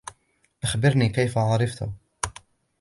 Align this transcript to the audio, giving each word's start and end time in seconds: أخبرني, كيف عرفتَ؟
أخبرني, 0.63 1.09
كيف 1.09 1.37
عرفتَ؟ 1.37 1.89